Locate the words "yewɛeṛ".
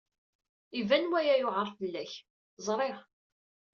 1.39-1.67